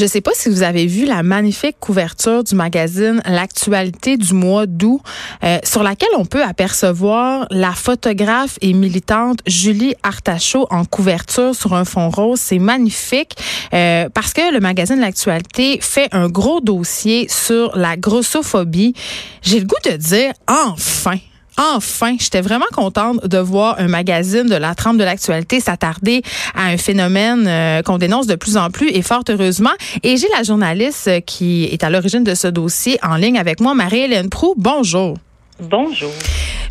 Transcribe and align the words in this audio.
Je 0.00 0.06
sais 0.06 0.22
pas 0.22 0.30
si 0.32 0.48
vous 0.48 0.62
avez 0.62 0.86
vu 0.86 1.04
la 1.04 1.22
magnifique 1.22 1.76
couverture 1.78 2.42
du 2.42 2.54
magazine 2.54 3.20
L'actualité 3.26 4.16
du 4.16 4.32
mois 4.32 4.64
d'août, 4.64 5.02
euh, 5.44 5.58
sur 5.62 5.82
laquelle 5.82 6.08
on 6.16 6.24
peut 6.24 6.42
apercevoir 6.42 7.46
la 7.50 7.72
photographe 7.72 8.58
et 8.62 8.72
militante 8.72 9.40
Julie 9.46 9.94
Artachot 10.02 10.66
en 10.70 10.86
couverture 10.86 11.54
sur 11.54 11.74
un 11.74 11.84
fond 11.84 12.08
rose. 12.08 12.40
C'est 12.40 12.58
magnifique 12.58 13.36
euh, 13.74 14.08
parce 14.08 14.32
que 14.32 14.50
le 14.50 14.60
magazine 14.60 15.00
L'actualité 15.00 15.78
fait 15.82 16.08
un 16.12 16.30
gros 16.30 16.62
dossier 16.62 17.28
sur 17.28 17.76
la 17.76 17.98
grossophobie. 17.98 18.94
J'ai 19.42 19.60
le 19.60 19.66
goût 19.66 19.76
de 19.84 19.98
dire 19.98 20.32
enfin 20.48 21.18
enfin, 21.60 22.16
j'étais 22.18 22.40
vraiment 22.40 22.66
contente 22.72 23.26
de 23.26 23.38
voir 23.38 23.76
un 23.78 23.88
magazine 23.88 24.46
de 24.46 24.54
la 24.54 24.74
trempe 24.74 24.96
de 24.96 25.04
l'actualité 25.04 25.60
s'attarder 25.60 26.22
à 26.54 26.66
un 26.66 26.76
phénomène 26.76 27.46
euh, 27.46 27.82
qu'on 27.82 27.98
dénonce 27.98 28.26
de 28.26 28.34
plus 28.34 28.56
en 28.56 28.70
plus 28.70 28.88
et 28.88 29.02
fort 29.02 29.22
heureusement. 29.28 29.70
Et 30.02 30.16
j'ai 30.16 30.28
la 30.36 30.42
journaliste 30.42 31.10
qui 31.26 31.64
est 31.64 31.84
à 31.84 31.90
l'origine 31.90 32.24
de 32.24 32.34
ce 32.34 32.48
dossier 32.48 32.98
en 33.02 33.16
ligne 33.16 33.38
avec 33.38 33.60
moi, 33.60 33.74
Marie-Hélène 33.74 34.30
Prou. 34.30 34.54
Bonjour. 34.56 35.16
Bonjour. 35.60 36.12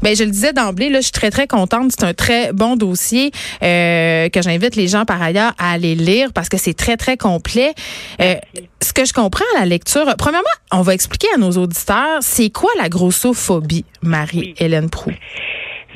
Ben, 0.02 0.16
je 0.16 0.24
le 0.24 0.32
disais 0.32 0.54
d'emblée, 0.54 0.90
là, 0.90 1.00
je 1.00 1.06
suis 1.06 1.12
très, 1.12 1.30
très 1.30 1.48
contente. 1.48 1.92
C'est 1.92 2.06
un 2.06 2.14
très 2.14 2.54
bon 2.54 2.76
dossier 2.76 3.32
euh, 3.64 4.30
que 4.30 4.42
j'invite 4.42 4.76
les 4.76 4.88
gens 4.88 5.06
par 5.06 5.22
ailleurs 5.22 5.54
à 5.58 5.74
aller 5.74 5.96
lire 5.96 6.30
parce 6.34 6.50
que 6.50 6.58
c'est 6.58 6.74
très, 6.74 6.98
très 6.98 7.18
complet. 7.18 7.74
Euh, 8.22 8.36
ce 8.82 8.94
que 8.94 9.06
je 9.06 9.14
comprends 9.14 9.46
à 9.56 9.60
la 9.60 9.66
lecture, 9.66 10.06
premièrement, 10.18 10.48
on 10.72 10.82
va 10.82 10.94
expliquer 10.94 11.28
à 11.36 11.38
nos 11.38 11.52
auditeurs, 11.52 12.22
c'est 12.22 12.50
quoi 12.50 12.70
la 12.80 12.90
grossophobie, 12.90 13.86
Marie-Hélène 14.02 14.90
Prou? 14.90 15.12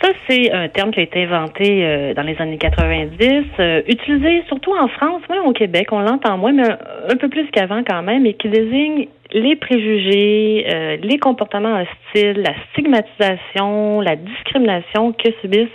Ça, 0.04 0.10
c'est 0.28 0.52
un 0.52 0.68
terme 0.68 0.92
qui 0.92 1.00
a 1.00 1.04
été 1.04 1.24
inventé 1.24 1.86
euh, 1.86 2.14
dans 2.14 2.24
les 2.24 2.36
années 2.42 2.58
90, 2.58 3.46
euh, 3.60 3.82
utilisé 3.88 4.44
surtout 4.50 4.74
en 4.74 4.90
France, 4.90 5.22
oui, 5.30 5.38
au 5.46 5.54
Québec, 5.54 5.88
on 5.94 6.00
l'entend 6.02 6.38
moins, 6.38 6.52
mais 6.52 6.68
un, 7.10 7.16
peu 7.16 7.30
plus 7.30 7.48
qu'avant 7.52 7.84
quand 7.88 8.04
même, 8.04 8.26
et 8.26 8.34
qui 8.34 8.50
désigne 8.50 9.08
les 9.34 9.56
préjugés, 9.56 10.66
euh, 10.70 10.98
les 11.02 11.18
comportements 11.18 11.82
hostiles, 11.82 12.42
la 12.42 12.54
stigmatisation, 12.72 14.00
la 14.02 14.16
discrimination 14.16 15.12
que 15.14 15.30
subissent 15.42 15.68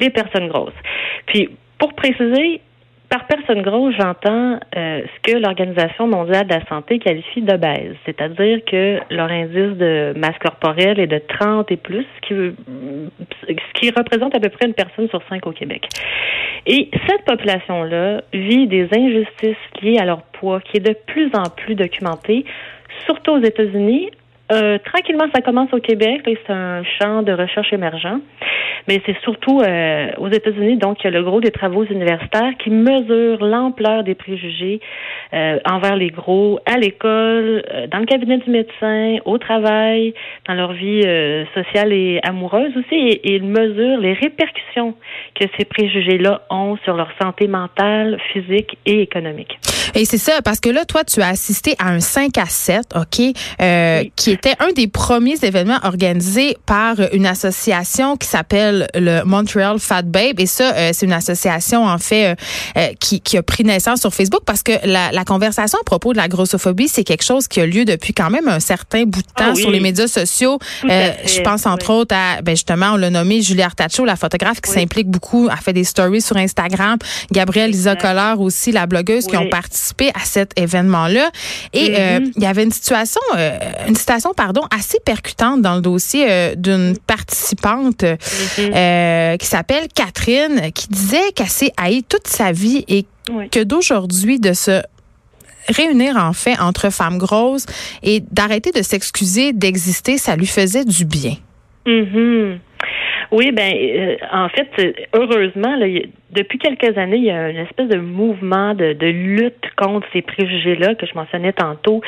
les 0.00 0.10
personnes 0.10 0.48
grosses. 0.48 0.72
Puis, 1.26 1.50
pour 1.78 1.94
préciser, 1.94 2.60
par 3.08 3.26
personne 3.26 3.62
grosse, 3.62 3.94
j'entends 3.96 4.58
euh, 4.76 5.02
ce 5.02 5.30
que 5.32 5.38
l'Organisation 5.38 6.08
mondiale 6.08 6.46
de 6.46 6.54
la 6.54 6.66
santé 6.66 6.98
qualifie 6.98 7.42
d'obèse, 7.42 7.94
c'est-à-dire 8.04 8.60
que 8.64 8.98
leur 9.10 9.30
indice 9.30 9.76
de 9.76 10.12
masse 10.16 10.38
corporelle 10.40 10.98
est 10.98 11.06
de 11.06 11.18
30 11.38 11.70
et 11.70 11.76
plus, 11.76 12.04
ce 12.16 12.26
qui, 12.26 12.56
ce 13.48 13.80
qui 13.80 13.90
représente 13.90 14.34
à 14.34 14.40
peu 14.40 14.48
près 14.48 14.66
une 14.66 14.74
personne 14.74 15.08
sur 15.08 15.22
cinq 15.28 15.46
au 15.46 15.52
Québec. 15.52 15.86
Et 16.66 16.90
cette 17.06 17.24
population-là 17.24 18.22
vit 18.32 18.66
des 18.66 18.88
injustices 18.92 19.56
liées 19.82 19.98
à 19.98 20.04
leur 20.04 20.22
poids, 20.22 20.60
qui 20.60 20.78
est 20.78 20.80
de 20.80 20.96
plus 21.06 21.30
en 21.32 21.48
plus 21.48 21.76
documentée, 21.76 22.44
surtout 23.06 23.32
aux 23.32 23.42
États-Unis, 23.42 24.10
euh, 24.52 24.78
tranquillement, 24.84 25.26
ça 25.34 25.40
commence 25.40 25.72
au 25.72 25.80
Québec. 25.80 26.22
C'est 26.24 26.52
un 26.52 26.82
champ 26.98 27.22
de 27.22 27.32
recherche 27.32 27.72
émergent. 27.72 28.20
Mais 28.88 29.02
c'est 29.04 29.16
surtout 29.22 29.60
euh, 29.60 30.10
aux 30.18 30.28
États-Unis, 30.28 30.76
donc, 30.76 30.98
il 31.00 31.04
y 31.04 31.06
a 31.08 31.10
le 31.10 31.24
gros 31.24 31.40
des 31.40 31.50
travaux 31.50 31.84
universitaires 31.84 32.52
qui 32.62 32.70
mesurent 32.70 33.44
l'ampleur 33.44 34.04
des 34.04 34.14
préjugés 34.14 34.80
euh, 35.34 35.58
envers 35.68 35.96
les 35.96 36.10
gros 36.10 36.60
à 36.66 36.78
l'école, 36.78 37.64
dans 37.90 37.98
le 37.98 38.06
cabinet 38.06 38.38
du 38.38 38.50
médecin, 38.50 39.16
au 39.24 39.38
travail, 39.38 40.14
dans 40.46 40.54
leur 40.54 40.72
vie 40.72 41.02
sociale 41.54 41.92
et 41.92 42.20
amoureuse 42.22 42.76
aussi. 42.76 42.94
Et, 42.94 43.28
et 43.28 43.36
ils 43.36 43.44
mesurent 43.44 43.98
les 43.98 44.12
répercussions 44.12 44.94
que 45.34 45.46
ces 45.58 45.64
préjugés-là 45.64 46.42
ont 46.50 46.76
sur 46.84 46.96
leur 46.96 47.10
santé 47.20 47.48
mentale, 47.48 48.18
physique 48.32 48.78
et 48.86 49.00
économique. 49.02 49.58
Et 49.96 50.04
c'est 50.04 50.18
ça, 50.18 50.42
parce 50.42 50.60
que 50.60 50.68
là, 50.68 50.84
toi, 50.84 51.04
tu 51.04 51.22
as 51.22 51.28
assisté 51.28 51.74
à 51.78 51.88
un 51.88 52.00
5 52.00 52.36
à 52.36 52.44
7, 52.44 52.82
OK, 52.96 53.34
euh, 53.62 54.04
qui 54.14 54.35
était 54.36 54.54
un 54.60 54.72
des 54.72 54.86
premiers 54.86 55.38
événements 55.42 55.78
organisés 55.82 56.56
par 56.66 56.96
une 57.12 57.26
association 57.26 58.16
qui 58.16 58.28
s'appelle 58.28 58.88
le 58.94 59.24
Montreal 59.24 59.78
Fat 59.78 60.02
Babe. 60.02 60.38
Et 60.38 60.46
ça, 60.46 60.74
euh, 60.74 60.90
c'est 60.92 61.06
une 61.06 61.12
association, 61.12 61.86
en 61.86 61.98
fait, 61.98 62.36
euh, 62.76 62.86
qui, 63.00 63.20
qui, 63.20 63.36
a 63.36 63.42
pris 63.42 63.64
naissance 63.64 64.00
sur 64.00 64.14
Facebook 64.14 64.42
parce 64.44 64.62
que 64.62 64.72
la, 64.84 65.10
la, 65.12 65.24
conversation 65.24 65.78
à 65.80 65.84
propos 65.84 66.12
de 66.12 66.18
la 66.18 66.28
grossophobie, 66.28 66.88
c'est 66.88 67.04
quelque 67.04 67.24
chose 67.24 67.48
qui 67.48 67.60
a 67.60 67.66
lieu 67.66 67.84
depuis 67.84 68.12
quand 68.12 68.30
même 68.30 68.48
un 68.48 68.60
certain 68.60 69.04
bout 69.04 69.22
de 69.22 69.32
temps 69.34 69.52
ah 69.52 69.54
sur 69.54 69.70
les 69.70 69.80
médias 69.80 70.06
sociaux. 70.06 70.58
je 70.84 71.40
pense, 71.42 71.66
entre 71.66 71.90
autres, 71.90 72.14
à, 72.14 72.42
ben 72.42 72.52
justement, 72.52 72.92
on 72.92 72.96
l'a 72.96 73.10
nommé 73.10 73.42
Julie 73.42 73.62
Artacho, 73.62 74.04
la 74.04 74.16
photographe 74.16 74.60
qui 74.60 74.70
s'implique 74.70 75.08
beaucoup, 75.08 75.48
a 75.50 75.56
fait 75.56 75.72
des 75.72 75.84
stories 75.84 76.20
sur 76.20 76.36
Instagram. 76.36 76.98
Gabrielle 77.32 77.70
Lisa 77.70 77.96
Collard 77.96 78.40
aussi, 78.40 78.72
la 78.72 78.86
blogueuse, 78.86 79.26
qui 79.26 79.36
ont 79.36 79.48
participé 79.48 80.10
à 80.10 80.24
cet 80.24 80.52
événement-là. 80.58 81.30
Et 81.72 81.94
euh, 81.98 82.18
mm-hmm. 82.18 82.32
il 82.36 82.42
y 82.42 82.46
avait 82.46 82.64
une 82.64 82.72
situation, 82.72 83.20
euh, 83.36 83.58
une 83.88 83.96
citation, 83.96 84.25
pardon, 84.34 84.62
assez 84.70 84.98
percutante 85.04 85.62
dans 85.62 85.74
le 85.74 85.80
dossier 85.80 86.26
euh, 86.28 86.54
d'une 86.54 86.96
participante 87.06 88.02
mm-hmm. 88.02 89.38
qui 89.38 89.46
s'appelle 89.46 89.88
Catherine, 89.94 90.72
qui 90.72 90.88
disait 90.88 91.32
qu'elle 91.34 91.48
s'est 91.48 91.72
haïe 91.76 92.02
toute 92.02 92.26
sa 92.26 92.52
vie 92.52 92.84
et 92.88 93.06
que 93.50 93.62
d'aujourd'hui, 93.62 94.38
de 94.38 94.52
se 94.52 94.82
réunir 95.68 96.16
en 96.16 96.32
fait 96.32 96.58
entre 96.60 96.90
femmes 96.90 97.18
grosses 97.18 97.66
et 98.02 98.20
d'arrêter 98.20 98.70
de 98.70 98.82
s'excuser 98.82 99.52
d'exister, 99.52 100.18
ça 100.18 100.36
lui 100.36 100.46
faisait 100.46 100.84
du 100.84 101.04
bien. 101.04 101.34
Mm-hmm. 101.86 102.58
Oui, 103.32 103.50
ben 103.52 103.72
euh, 103.74 104.16
en 104.32 104.48
fait, 104.48 105.08
heureusement, 105.14 105.76
depuis 106.30 106.58
quelques 106.58 106.96
années, 106.96 107.16
il 107.16 107.24
y 107.24 107.30
a 107.30 107.50
une 107.50 107.56
espèce 107.56 107.88
de 107.88 107.98
mouvement 107.98 108.74
de, 108.74 109.06
lutte 109.06 109.64
contre 109.76 110.06
ces 110.12 110.22
préjugés-là 110.22 110.94
que 110.94 111.06
je 111.06 111.14
mentionnais 111.14 111.52
tantôt, 111.52 112.00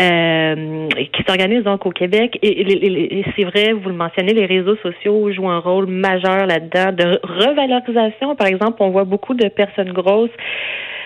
euh, 0.00 0.88
qui 1.12 1.22
s'organise 1.26 1.62
donc 1.62 1.86
au 1.86 1.90
Québec. 1.90 2.38
Et, 2.42 3.24
c'est 3.36 3.44
vrai, 3.44 3.72
vous 3.72 3.88
le 3.88 3.94
mentionnez, 3.94 4.32
les 4.32 4.46
réseaux 4.46 4.76
sociaux 4.76 5.32
jouent 5.32 5.50
un 5.50 5.60
rôle 5.60 5.86
majeur 5.86 6.46
là-dedans 6.46 6.92
de 6.92 7.20
revalorisation. 7.22 8.34
Par 8.36 8.46
exemple, 8.46 8.76
on 8.80 8.90
voit 8.90 9.04
beaucoup 9.04 9.34
de 9.34 9.48
personnes 9.48 9.92
grosses 9.92 10.30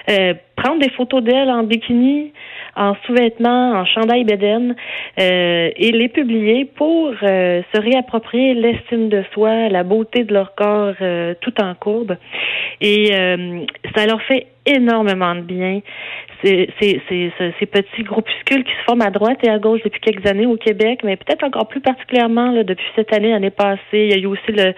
euh, 0.08 0.34
prendre 0.62 0.80
des 0.80 0.90
photos 0.90 1.22
d'elles 1.22 1.50
en 1.50 1.62
bikini 1.62 2.32
en 2.76 2.94
sous-vêtements, 3.04 3.72
en 3.72 3.84
chandail 3.84 4.24
bédaine, 4.24 4.76
euh, 5.18 5.70
et 5.76 5.92
les 5.92 6.08
publier 6.08 6.64
pour 6.64 7.12
euh, 7.22 7.62
se 7.74 7.80
réapproprier 7.80 8.54
l'estime 8.54 9.08
de 9.08 9.24
soi, 9.32 9.68
la 9.68 9.82
beauté 9.82 10.24
de 10.24 10.32
leur 10.32 10.54
corps 10.54 10.94
euh, 11.00 11.34
tout 11.40 11.60
en 11.60 11.74
courbe. 11.74 12.16
Et 12.80 13.12
ça 13.94 14.06
leur 14.06 14.22
fait 14.22 14.46
énormément 14.64 15.34
de 15.34 15.40
bien. 15.40 15.80
C'est, 16.42 16.70
ces 16.78 17.66
petits 17.66 18.02
groupuscules 18.02 18.64
qui 18.64 18.70
se 18.70 18.84
forment 18.86 19.02
à 19.02 19.10
droite 19.10 19.38
et 19.42 19.50
à 19.50 19.58
gauche 19.58 19.82
depuis 19.84 20.00
quelques 20.00 20.26
années 20.26 20.46
au 20.46 20.56
Québec, 20.56 21.00
mais 21.04 21.16
peut-être 21.16 21.44
encore 21.44 21.68
plus 21.68 21.80
particulièrement 21.80 22.50
là, 22.52 22.64
depuis 22.64 22.86
cette 22.96 23.12
année, 23.12 23.30
l'année 23.30 23.50
passée. 23.50 23.78
Il 23.92 24.10
y 24.10 24.14
a 24.14 24.16
eu 24.16 24.24
aussi 24.24 24.40
le, 24.48 24.72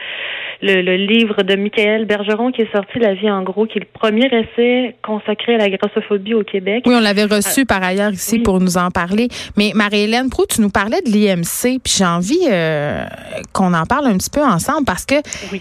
le, 0.62 0.96
livre 0.96 1.42
de 1.42 1.54
Michael 1.54 2.06
Bergeron 2.06 2.50
qui 2.50 2.62
est 2.62 2.72
sorti, 2.72 2.98
La 2.98 3.14
vie 3.14 3.30
en 3.30 3.42
gros, 3.42 3.66
qui 3.66 3.78
est 3.78 3.82
le 3.82 3.98
premier 3.98 4.26
essai 4.26 4.96
consacré 5.02 5.54
à 5.54 5.58
la 5.58 5.68
grossophobie 5.76 6.34
au 6.34 6.44
Québec. 6.44 6.84
Oui, 6.86 6.94
on 6.94 7.00
l'avait 7.00 7.24
reçu 7.24 7.62
ah, 7.62 7.66
par 7.66 7.82
ailleurs 7.82 8.12
ici 8.12 8.38
pour 8.38 8.60
nous 8.60 8.76
en 8.76 8.90
parler. 8.90 9.28
Mais 9.56 9.72
Marie-Hélène 9.74 10.30
Proux, 10.30 10.46
tu 10.48 10.60
nous 10.60 10.70
parlais 10.70 11.00
de 11.02 11.10
l'IMC, 11.10 11.80
puis 11.82 11.94
j'ai 11.96 12.04
envie 12.04 12.46
euh, 12.50 13.04
qu'on 13.52 13.74
en 13.74 13.86
parle 13.86 14.06
un 14.06 14.16
petit 14.16 14.30
peu 14.30 14.42
ensemble 14.42 14.84
parce 14.84 15.04
que 15.04 15.16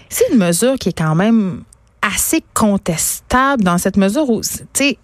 c'est 0.08 0.30
une 0.32 0.38
mesure 0.38 0.76
qui 0.78 0.90
est 0.90 0.98
quand 0.98 1.14
même 1.14 1.62
assez 2.02 2.42
contestable 2.54 3.62
dans 3.62 3.78
cette 3.78 3.96
mesure 3.96 4.28
où, 4.28 4.40
tu 4.40 4.48
sais, 4.72 4.98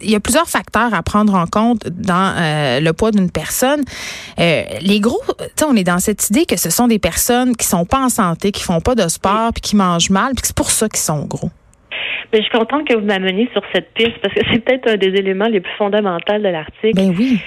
il 0.00 0.10
y 0.10 0.16
a 0.16 0.20
plusieurs 0.20 0.48
facteurs 0.48 0.92
à 0.94 1.02
prendre 1.02 1.34
en 1.34 1.46
compte 1.46 1.86
dans 1.88 2.34
euh, 2.36 2.80
le 2.80 2.92
poids 2.92 3.12
d'une 3.12 3.30
personne. 3.30 3.82
Euh, 4.40 4.64
les 4.80 4.98
gros, 4.98 5.22
tu 5.38 5.44
sais, 5.56 5.64
on 5.64 5.76
est 5.76 5.84
dans 5.84 6.00
cette 6.00 6.28
idée 6.30 6.44
que 6.44 6.56
ce 6.56 6.70
sont 6.70 6.88
des 6.88 6.98
personnes 6.98 7.56
qui 7.56 7.66
sont 7.66 7.84
pas 7.84 8.00
en 8.00 8.08
santé, 8.08 8.50
qui 8.50 8.64
font 8.64 8.80
pas 8.80 8.96
de 8.96 9.06
sport, 9.08 9.52
puis 9.52 9.60
qui 9.60 9.76
mangent 9.76 10.10
mal, 10.10 10.34
puis 10.34 10.42
c'est 10.44 10.56
pour 10.56 10.70
ça 10.70 10.88
qu'ils 10.88 11.00
sont 11.00 11.24
gros. 11.24 11.50
Mais 12.32 12.38
je 12.38 12.42
suis 12.42 12.58
contente 12.58 12.86
que 12.86 12.94
vous 12.94 13.04
m'ameniez 13.04 13.48
sur 13.52 13.62
cette 13.72 13.92
piste 13.94 14.18
parce 14.22 14.34
que 14.34 14.40
c'est 14.52 14.64
peut-être 14.64 14.88
un 14.88 14.96
des 14.96 15.08
éléments 15.18 15.48
les 15.48 15.60
plus 15.60 15.74
fondamentaux 15.78 16.38
de 16.38 16.48
l'article. 16.48 16.94
Ben 16.94 17.14
oui. 17.16 17.40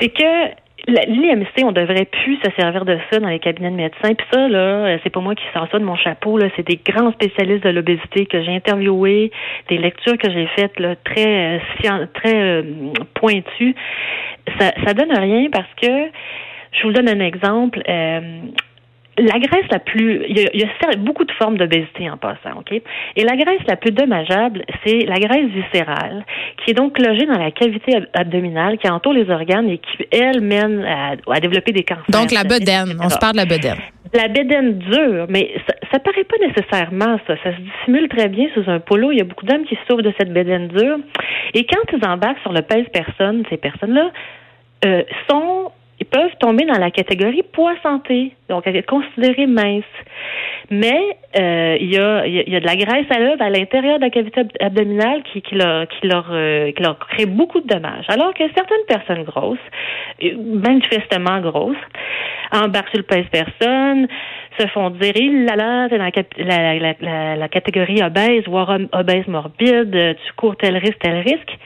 C'est 0.00 0.10
que 0.10 0.54
L'IMC, 0.88 1.64
on 1.64 1.72
devrait 1.72 2.06
plus 2.06 2.36
se 2.36 2.50
servir 2.56 2.86
de 2.86 2.96
ça 3.10 3.20
dans 3.20 3.28
les 3.28 3.40
cabinets 3.40 3.70
de 3.70 3.76
médecins. 3.76 4.14
Puis 4.14 4.26
ça, 4.32 4.48
là, 4.48 4.58
euh, 4.58 4.98
c'est 5.02 5.10
pas 5.10 5.20
moi 5.20 5.34
qui 5.34 5.44
sors 5.52 5.68
ça 5.70 5.78
de 5.78 5.84
mon 5.84 5.96
chapeau. 5.96 6.38
Là, 6.38 6.48
c'est 6.56 6.66
des 6.66 6.80
grands 6.82 7.12
spécialistes 7.12 7.62
de 7.62 7.68
l'obésité 7.68 8.24
que 8.24 8.42
j'ai 8.42 8.54
interviewés, 8.54 9.30
des 9.68 9.76
lectures 9.76 10.16
que 10.16 10.30
j'ai 10.30 10.46
faites 10.56 10.80
là, 10.80 10.96
très 11.04 11.58
euh, 11.58 12.06
très 12.14 12.34
euh, 12.34 12.62
pointues. 13.12 13.74
Ça, 14.58 14.72
ça 14.86 14.94
donne 14.94 15.12
rien 15.12 15.48
parce 15.52 15.68
que 15.76 16.10
je 16.72 16.82
vous 16.84 16.92
donne 16.92 17.08
un 17.08 17.20
exemple. 17.20 17.82
La 19.18 19.38
graisse 19.38 19.66
la 19.70 19.78
plus, 19.78 20.24
il 20.28 20.38
y, 20.38 20.62
a, 20.62 20.96
beaucoup 20.96 21.24
de 21.24 21.32
formes 21.32 21.58
d'obésité 21.58 22.08
en 22.10 22.16
passant, 22.16 22.58
ok? 22.58 22.72
Et 23.16 23.24
la 23.24 23.36
graisse 23.36 23.62
la 23.66 23.76
plus 23.76 23.90
dommageable, 23.90 24.64
c'est 24.84 25.04
la 25.06 25.18
graisse 25.18 25.48
viscérale, 25.48 26.24
qui 26.58 26.70
est 26.70 26.74
donc 26.74 26.98
logée 26.98 27.26
dans 27.26 27.38
la 27.38 27.50
cavité 27.50 27.96
abdominale 28.14 28.78
qui 28.78 28.88
entoure 28.88 29.12
les 29.12 29.28
organes 29.30 29.68
et 29.68 29.78
qui 29.78 30.06
elle 30.12 30.40
mène 30.40 30.84
à, 30.84 31.40
développer 31.40 31.72
des 31.72 31.82
cancers. 31.82 32.04
Donc 32.08 32.32
la 32.32 32.44
bedaine, 32.44 32.96
on 33.00 33.08
se 33.08 33.18
parle 33.18 33.32
de 33.32 33.38
la 33.38 33.44
bedaine. 33.44 33.78
La 34.14 34.28
bédaine 34.28 34.78
dure, 34.78 35.26
mais 35.28 35.52
ça, 35.66 35.74
ça 35.92 35.98
paraît 35.98 36.24
pas 36.24 36.36
nécessairement 36.40 37.18
ça. 37.26 37.34
Ça 37.42 37.52
se 37.54 37.60
dissimule 37.60 38.08
très 38.08 38.28
bien 38.28 38.48
sous 38.54 38.68
un 38.70 38.80
polo. 38.80 39.12
Il 39.12 39.18
y 39.18 39.20
a 39.20 39.24
beaucoup 39.24 39.44
d'hommes 39.44 39.64
qui 39.64 39.76
souffrent 39.86 40.02
de 40.02 40.14
cette 40.18 40.32
bédaine 40.32 40.68
dure. 40.68 40.98
Et 41.54 41.66
quand 41.66 41.82
ils 41.92 42.08
embarquent 42.08 42.40
sur 42.40 42.52
le 42.52 42.62
pèse-personne, 42.62 43.42
ces 43.50 43.58
personnes-là 43.58 44.10
euh, 44.84 45.02
sont 45.28 45.72
peuvent 46.10 46.34
tomber 46.40 46.64
dans 46.64 46.78
la 46.78 46.90
catégorie 46.90 47.42
poids 47.42 47.74
santé, 47.82 48.32
donc 48.48 48.66
être 48.66 48.86
considérés 48.86 49.46
minces. 49.46 49.84
Mais 50.70 51.16
euh, 51.38 51.76
il, 51.80 51.90
y 51.92 51.98
a, 51.98 52.26
il 52.26 52.48
y 52.48 52.56
a 52.56 52.60
de 52.60 52.66
la 52.66 52.76
graisse 52.76 53.06
à 53.10 53.18
l'œuvre 53.18 53.42
à 53.42 53.48
l'intérieur 53.48 53.98
de 53.98 54.04
la 54.04 54.10
cavité 54.10 54.42
abdominale 54.60 55.22
qui, 55.32 55.40
qui, 55.40 55.54
leur, 55.54 55.88
qui, 55.88 56.06
leur, 56.06 56.26
euh, 56.30 56.72
qui 56.72 56.82
leur 56.82 56.98
crée 56.98 57.26
beaucoup 57.26 57.60
de 57.60 57.66
dommages. 57.66 58.04
Alors 58.08 58.34
que 58.34 58.44
certaines 58.54 58.84
personnes 58.86 59.24
grosses, 59.24 59.58
euh, 60.22 60.36
manifestement 60.36 61.40
grosses, 61.40 61.76
embarquent 62.52 62.90
sur 62.90 62.98
le 62.98 63.04
pèse-personne, 63.04 64.08
se 64.58 64.66
font 64.68 64.90
dire, 64.90 65.12
il 65.16 65.44
là 65.44 65.56
là, 65.56 65.88
dans 65.88 65.96
la, 65.96 66.10
la, 66.38 66.94
la, 67.00 67.36
la, 67.36 67.48
catégorie 67.48 68.02
obèse, 68.02 68.44
voire 68.46 68.76
obèse 68.92 69.26
morbide, 69.26 70.16
tu 70.24 70.32
cours 70.34 70.56
tel 70.56 70.76
risque, 70.76 70.98
tel 70.98 71.18
risque. 71.18 71.58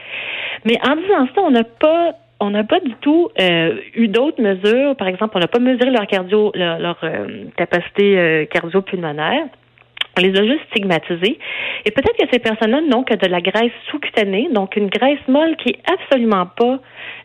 Mais 0.65 0.77
en 0.87 0.95
disant 0.95 1.27
ça, 1.33 1.41
on 1.41 1.51
n'a 1.51 1.63
pas 1.63 2.13
on 2.39 2.49
n'a 2.49 2.63
pas 2.63 2.79
du 2.79 2.93
tout 3.01 3.29
euh, 3.39 3.77
eu 3.95 4.07
d'autres 4.07 4.41
mesures. 4.41 4.95
Par 4.95 5.07
exemple, 5.07 5.33
on 5.35 5.39
n'a 5.39 5.47
pas 5.47 5.59
mesuré 5.59 5.91
leur 5.91 6.07
cardio, 6.07 6.51
leur, 6.55 6.97
euh, 7.03 7.45
capacité 7.55 8.17
euh, 8.17 8.45
cardio-pulmonaire. 8.45 9.45
On 10.17 10.21
les 10.21 10.37
a 10.37 10.43
juste 10.43 10.61
stigmatisés. 10.69 11.39
Et 11.85 11.91
peut-être 11.91 12.17
que 12.17 12.27
ces 12.31 12.39
personnes-là 12.39 12.81
n'ont 12.81 13.03
que 13.03 13.15
de 13.15 13.27
la 13.27 13.41
graisse 13.41 13.71
sous-cutanée, 13.89 14.49
donc 14.51 14.75
une 14.75 14.87
graisse 14.87 15.25
molle 15.27 15.55
qui 15.55 15.69
est 15.69 15.79
absolument 15.91 16.45
pas 16.45 16.79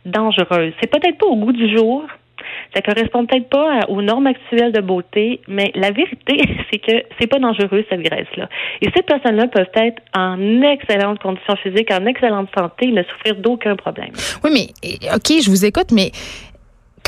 dangereuse. 0.07 0.73
C'est 0.81 0.91
peut-être 0.91 1.19
pas 1.19 1.27
au 1.27 1.37
goût 1.37 1.53
du 1.53 1.77
jour, 1.77 2.05
ça 2.75 2.82
correspond 2.82 3.26
peut-être 3.26 3.49
pas 3.49 3.81
aux 3.88 4.03
normes 4.03 4.26
actuelles 4.26 4.73
de 4.73 4.81
beauté, 4.81 5.41
mais 5.49 5.73
la 5.75 5.91
vérité, 5.91 6.41
c'est 6.70 6.79
que 6.79 7.03
c'est 7.19 7.26
pas 7.26 7.38
dangereux 7.38 7.85
cette 7.88 8.03
graisse-là. 8.03 8.49
Et 8.82 8.88
ces 8.94 9.03
personnes-là 9.03 9.49
peuvent 9.49 9.67
être 9.75 10.03
en 10.17 10.62
excellente 10.62 11.20
condition 11.20 11.56
physique, 11.56 11.91
en 11.91 12.06
excellente 12.06 12.49
santé, 12.56 12.88
ne 12.88 13.03
souffrir 13.03 13.37
d'aucun 13.37 13.76
problème. 13.76 14.11
Oui, 14.44 14.50
mais 14.53 15.09
OK, 15.15 15.43
je 15.43 15.50
vous 15.50 15.65
écoute, 15.65 15.93
mais 15.93 16.11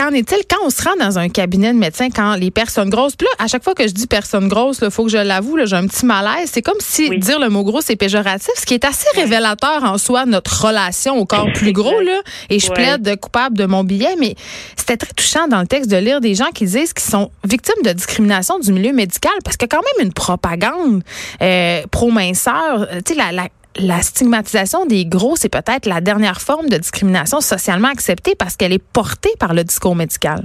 qu'en 0.00 0.12
est-il 0.12 0.44
quand 0.48 0.64
on 0.64 0.70
se 0.70 0.82
rend 0.82 0.96
dans 0.98 1.18
un 1.18 1.28
cabinet 1.28 1.74
de 1.74 1.78
médecin, 1.78 2.08
quand 2.08 2.34
les 2.34 2.50
personnes 2.50 2.88
grosses, 2.88 3.16
puis 3.16 3.26
là, 3.26 3.44
à 3.44 3.48
chaque 3.48 3.62
fois 3.62 3.74
que 3.74 3.86
je 3.86 3.92
dis 3.92 4.06
personne 4.06 4.48
grosse, 4.48 4.78
il 4.82 4.90
faut 4.90 5.04
que 5.04 5.10
je 5.10 5.18
l'avoue, 5.18 5.58
j'ai 5.64 5.76
un 5.76 5.86
petit 5.86 6.06
malaise. 6.06 6.50
C'est 6.50 6.62
comme 6.62 6.78
si 6.80 7.10
dire 7.18 7.38
le 7.38 7.50
mot 7.50 7.62
gros, 7.64 7.82
c'est 7.82 7.96
péjoratif, 7.96 8.50
ce 8.56 8.64
qui 8.64 8.72
est 8.72 8.84
assez 8.86 9.06
révélateur 9.14 9.84
en 9.84 9.98
soi, 9.98 10.24
notre 10.24 10.66
relation 10.66 11.18
au 11.18 11.26
corps 11.26 11.52
plus 11.54 11.72
gros. 11.72 12.00
Là, 12.00 12.22
et 12.48 12.58
je 12.58 12.70
plaide 12.70 13.20
coupable 13.20 13.58
de 13.58 13.66
mon 13.66 13.84
billet, 13.84 14.16
mais 14.18 14.36
c'était 14.74 14.96
très 14.96 15.12
touchant 15.12 15.48
dans 15.48 15.60
le 15.60 15.66
texte 15.66 15.90
de 15.90 15.96
lire 15.98 16.22
des 16.22 16.34
gens 16.34 16.48
qui 16.54 16.64
disent 16.64 16.94
qu'ils 16.94 17.10
sont 17.10 17.30
victimes 17.44 17.82
de 17.84 17.92
discrimination 17.92 18.58
du 18.58 18.72
milieu 18.72 18.94
médical, 18.94 19.32
parce 19.44 19.58
que 19.58 19.66
quand 19.66 19.82
même 19.98 20.06
une 20.06 20.14
propagande 20.14 21.02
euh, 21.42 21.82
pro-minceur, 21.90 22.86
euh, 22.90 23.00
tu 23.04 23.12
sais, 23.12 23.18
la, 23.18 23.32
la 23.32 23.48
la 23.82 24.02
stigmatisation 24.02 24.86
des 24.86 25.06
gros, 25.06 25.36
c'est 25.36 25.52
peut-être 25.52 25.86
la 25.86 26.00
dernière 26.00 26.40
forme 26.40 26.68
de 26.68 26.76
discrimination 26.76 27.40
socialement 27.40 27.88
acceptée 27.88 28.34
parce 28.38 28.56
qu'elle 28.56 28.72
est 28.72 28.84
portée 28.92 29.30
par 29.38 29.54
le 29.54 29.64
discours 29.64 29.96
médical. 29.96 30.44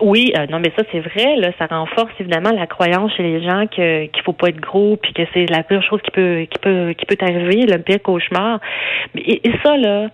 Oui, 0.00 0.32
euh, 0.36 0.46
non, 0.46 0.58
mais 0.58 0.72
ça 0.76 0.82
c'est 0.90 1.00
vrai. 1.00 1.36
Ça 1.58 1.66
renforce 1.66 2.10
évidemment 2.18 2.50
la 2.50 2.66
croyance 2.66 3.12
chez 3.16 3.22
les 3.22 3.42
gens 3.42 3.66
que 3.68 4.06
qu'il 4.06 4.22
faut 4.24 4.32
pas 4.32 4.48
être 4.48 4.60
gros, 4.60 4.96
puis 4.96 5.12
que 5.12 5.22
c'est 5.32 5.46
la 5.46 5.62
pire 5.62 5.82
chose 5.82 6.00
qui 6.02 6.10
peut 6.10 6.46
qui 6.50 6.58
peut 6.58 6.94
qui 6.98 7.06
peut 7.06 7.16
arriver, 7.20 7.66
le 7.66 7.78
pire 7.78 8.02
cauchemar. 8.02 8.58
et 9.14 9.52
ça 9.62 9.76
là, 9.76 10.08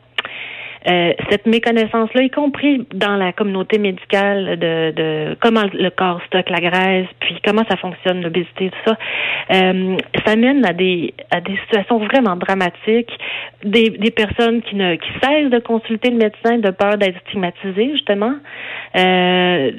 euh, 0.86 1.12
cette 1.30 1.46
méconnaissance-là, 1.46 2.22
y 2.22 2.30
compris 2.30 2.86
dans 2.94 3.16
la 3.16 3.32
communauté 3.32 3.78
médicale 3.78 4.58
de, 4.58 4.92
de 4.92 5.36
comment 5.40 5.64
le 5.72 5.90
corps 5.90 6.20
stocke 6.26 6.50
la 6.50 6.60
graisse, 6.60 7.08
puis 7.20 7.36
comment 7.44 7.64
ça 7.68 7.76
fonctionne, 7.76 8.22
l'obésité, 8.22 8.70
tout 8.70 8.90
ça, 8.90 8.96
euh, 9.54 9.96
ça 10.24 10.36
mène 10.36 10.64
à 10.64 10.72
des 10.72 11.14
à 11.30 11.40
des 11.40 11.56
situations 11.64 11.98
vraiment 11.98 12.36
dramatiques, 12.36 13.10
des, 13.64 13.90
des 13.90 14.10
personnes 14.10 14.62
qui 14.62 14.76
ne 14.76 14.94
qui 14.94 15.08
cessent 15.20 15.50
de 15.50 15.58
consulter 15.58 16.10
le 16.10 16.16
médecin 16.16 16.58
de 16.58 16.70
peur 16.70 16.96
d'être 16.96 17.18
stigmatisées, 17.26 17.90
justement, 17.92 18.34
euh, 18.96 19.70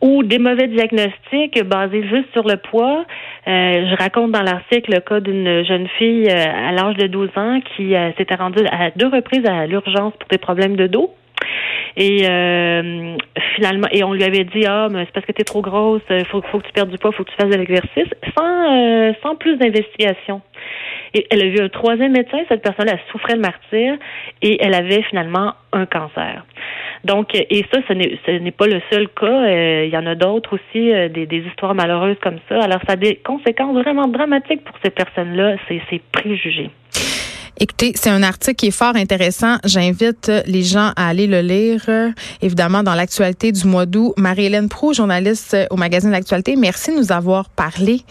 ou 0.00 0.22
des 0.22 0.38
mauvais 0.38 0.68
diagnostics 0.68 1.62
basés 1.64 2.06
juste 2.08 2.32
sur 2.32 2.48
le 2.48 2.56
poids. 2.56 3.04
Euh, 3.46 3.90
je 3.90 3.96
raconte 3.96 4.32
dans 4.32 4.42
l'article 4.42 4.92
le 4.94 5.00
cas 5.00 5.20
d'une 5.20 5.64
jeune 5.64 5.88
fille 5.98 6.28
à 6.28 6.72
l'âge 6.72 6.96
de 6.96 7.06
12 7.06 7.30
ans 7.36 7.60
qui 7.76 7.94
s'était 8.16 8.34
rendue 8.34 8.64
à 8.70 8.90
deux 8.90 9.08
reprises 9.08 9.46
à 9.46 9.66
l'urgence 9.66 10.14
pour 10.18 10.28
des 10.30 10.38
problèmes 10.48 10.76
de 10.76 10.86
dos. 10.86 11.14
Et 11.96 12.26
euh, 12.28 13.16
finalement, 13.56 13.88
et 13.90 14.02
on 14.04 14.12
lui 14.12 14.24
avait 14.24 14.44
dit 14.44 14.64
ah, 14.66 14.88
mais 14.90 15.04
c'est 15.04 15.12
parce 15.12 15.26
que 15.26 15.32
tu 15.32 15.42
es 15.42 15.44
trop 15.44 15.60
grosse, 15.60 16.02
il 16.10 16.24
faut, 16.26 16.40
faut 16.42 16.58
que 16.60 16.66
tu 16.66 16.72
perdes 16.72 16.90
du 16.90 16.96
poids, 16.96 17.10
il 17.12 17.16
faut 17.16 17.24
que 17.24 17.30
tu 17.30 17.36
fasses 17.36 17.50
de 17.50 17.56
l'exercice, 17.56 18.10
sans 18.36 18.76
euh, 18.76 19.12
sans 19.22 19.34
plus 19.36 19.56
d'investigation. 19.56 20.40
Et 21.14 21.26
elle 21.30 21.42
a 21.42 21.48
vu 21.48 21.60
un 21.60 21.68
troisième 21.68 22.12
médecin, 22.12 22.38
cette 22.48 22.62
personne 22.62 22.86
elle 22.88 23.00
souffrait 23.10 23.34
de 23.34 23.40
martyr 23.40 23.96
et 24.42 24.62
elle 24.62 24.74
avait 24.74 25.02
finalement 25.02 25.54
un 25.72 25.86
cancer. 25.86 26.44
Donc, 27.04 27.34
et 27.34 27.64
ça, 27.72 27.80
ce 27.88 27.92
n'est, 27.92 28.50
pas 28.50 28.66
le 28.66 28.80
seul 28.90 29.08
cas. 29.08 29.26
Euh, 29.26 29.84
il 29.86 29.90
y 29.90 29.96
en 29.96 30.06
a 30.06 30.14
d'autres 30.14 30.54
aussi, 30.54 30.90
des, 31.14 31.26
des, 31.26 31.42
histoires 31.48 31.74
malheureuses 31.74 32.18
comme 32.20 32.38
ça. 32.48 32.56
Alors, 32.60 32.80
ça 32.86 32.94
a 32.94 32.96
des 32.96 33.16
conséquences 33.16 33.74
vraiment 33.74 34.08
dramatiques 34.08 34.64
pour 34.64 34.76
ces 34.84 34.90
personnes-là, 34.90 35.56
ces, 35.68 35.80
ces 35.90 36.00
préjugés. 36.12 36.70
Écoutez, 37.60 37.92
c'est 37.96 38.10
un 38.10 38.22
article 38.22 38.54
qui 38.54 38.66
est 38.68 38.70
fort 38.70 38.94
intéressant. 38.94 39.56
J'invite 39.64 40.30
les 40.46 40.62
gens 40.62 40.92
à 40.96 41.08
aller 41.08 41.26
le 41.26 41.40
lire. 41.40 41.84
Évidemment, 42.40 42.84
dans 42.84 42.94
l'actualité 42.94 43.50
du 43.50 43.66
mois 43.66 43.84
d'août, 43.84 44.14
Marie-Hélène 44.16 44.68
Prou, 44.68 44.94
journaliste 44.94 45.56
au 45.70 45.76
magazine 45.76 46.10
L'actualité, 46.12 46.54
merci 46.54 46.92
de 46.92 46.98
nous 46.98 47.10
avoir 47.10 47.48
parlé. 47.50 48.02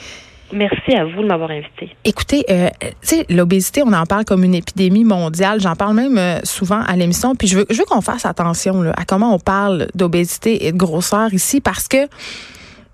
Merci 0.53 0.95
à 0.95 1.03
vous 1.03 1.21
de 1.23 1.27
m'avoir 1.27 1.51
invité. 1.51 1.89
Écoutez, 2.05 2.45
euh, 2.49 2.69
tu 2.81 2.89
sais, 3.01 3.25
l'obésité, 3.29 3.83
on 3.85 3.91
en 3.91 4.05
parle 4.05 4.23
comme 4.23 4.43
une 4.43 4.55
épidémie 4.55 5.03
mondiale. 5.03 5.59
J'en 5.59 5.75
parle 5.75 5.95
même 5.95 6.17
euh, 6.17 6.39
souvent 6.43 6.81
à 6.81 6.95
l'émission. 6.95 7.35
Puis 7.35 7.47
je 7.47 7.59
veux, 7.59 7.65
je 7.69 7.77
veux 7.77 7.85
qu'on 7.85 8.01
fasse 8.01 8.25
attention 8.25 8.81
là, 8.81 8.93
à 8.95 9.03
comment 9.03 9.33
on 9.33 9.39
parle 9.39 9.87
d'obésité 9.93 10.67
et 10.67 10.71
de 10.71 10.77
grosseur 10.77 11.33
ici 11.33 11.59
parce 11.59 11.87
que 11.87 12.07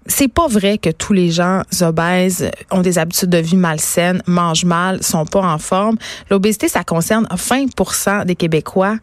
c'est 0.05 0.27
pas 0.27 0.47
vrai 0.47 0.77
que 0.77 0.89
tous 0.89 1.13
les 1.13 1.31
gens 1.31 1.61
obèses 1.81 2.49
ont 2.71 2.81
des 2.81 2.97
habitudes 2.97 3.29
de 3.29 3.37
vie 3.37 3.55
malsaines, 3.55 4.21
mangent 4.27 4.65
mal, 4.65 5.03
sont 5.03 5.25
pas 5.25 5.41
en 5.41 5.57
forme. 5.57 5.97
L'obésité, 6.29 6.67
ça 6.67 6.83
concerne 6.83 7.25
20% 7.31 8.25
des 8.25 8.35
Québécois, 8.35 8.97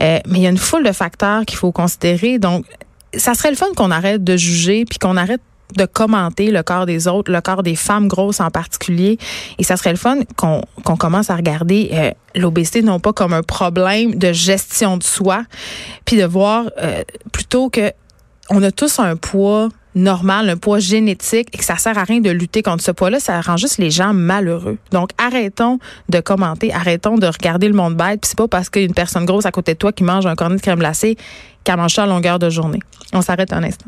euh, 0.00 0.18
mais 0.26 0.38
il 0.38 0.42
y 0.42 0.46
a 0.46 0.50
une 0.50 0.58
foule 0.58 0.84
de 0.84 0.92
facteurs 0.92 1.44
qu'il 1.44 1.58
faut 1.58 1.72
considérer. 1.72 2.38
Donc, 2.38 2.64
ça 3.14 3.34
serait 3.34 3.50
le 3.50 3.56
fun 3.56 3.66
qu'on 3.76 3.90
arrête 3.90 4.24
de 4.24 4.36
juger 4.36 4.84
puis 4.84 4.98
qu'on 4.98 5.16
arrête 5.16 5.40
de 5.74 5.84
commenter 5.84 6.50
le 6.50 6.62
corps 6.62 6.86
des 6.86 7.08
autres, 7.08 7.32
le 7.32 7.40
corps 7.40 7.62
des 7.62 7.74
femmes 7.74 8.08
grosses 8.08 8.40
en 8.40 8.50
particulier. 8.50 9.18
Et 9.58 9.64
ça 9.64 9.76
serait 9.76 9.90
le 9.90 9.98
fun 9.98 10.18
qu'on 10.36 10.62
commence 10.96 11.28
à 11.30 11.36
regarder 11.36 11.90
euh, 11.92 12.10
l'obésité 12.34 12.82
non 12.82 13.00
pas 13.00 13.12
comme 13.12 13.32
un 13.32 13.42
problème 13.42 14.14
de 14.14 14.32
gestion 14.32 14.96
de 14.96 15.02
soi, 15.02 15.44
puis 16.04 16.16
de 16.16 16.24
voir 16.24 16.66
euh, 16.80 17.02
plutôt 17.32 17.68
que 17.68 17.92
on 18.48 18.62
a 18.62 18.70
tous 18.70 19.00
un 19.00 19.16
poids 19.16 19.70
normal, 19.96 20.48
un 20.48 20.56
poids 20.56 20.78
génétique 20.78 21.48
et 21.52 21.58
que 21.58 21.64
ça 21.64 21.76
sert 21.76 21.98
à 21.98 22.04
rien 22.04 22.20
de 22.20 22.30
lutter 22.30 22.62
contre 22.62 22.84
ce 22.84 22.92
poids-là, 22.92 23.18
ça 23.18 23.40
rend 23.40 23.56
juste 23.56 23.78
les 23.78 23.90
gens 23.90 24.12
malheureux. 24.12 24.78
Donc 24.92 25.10
arrêtons 25.18 25.80
de 26.08 26.20
commenter, 26.20 26.72
arrêtons 26.72 27.16
de 27.16 27.26
regarder 27.26 27.66
le 27.66 27.74
monde 27.74 27.96
bête, 27.96 28.20
puis 28.20 28.28
c'est 28.28 28.38
pas 28.38 28.46
parce 28.46 28.70
qu'il 28.70 28.82
y 28.82 28.84
a 28.84 28.88
une 28.88 28.94
personne 28.94 29.24
grosse 29.24 29.46
à 29.46 29.50
côté 29.50 29.72
de 29.72 29.78
toi 29.78 29.92
qui 29.92 30.04
mange 30.04 30.26
un 30.26 30.36
cornet 30.36 30.56
de 30.56 30.60
crème 30.60 30.78
glacée 30.78 31.16
qu'elle 31.64 31.78
mange 31.78 31.94
ça 31.94 32.04
à 32.04 32.06
longueur 32.06 32.38
de 32.38 32.48
journée. 32.50 32.80
On 33.12 33.22
s'arrête 33.22 33.52
un 33.52 33.64
instant. 33.64 33.86